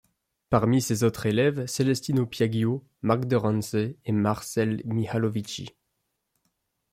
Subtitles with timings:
[0.49, 5.69] Parmi ses autres élèves, Celestino Piaggio, Marc de Ranse et Marcel Mihalovici.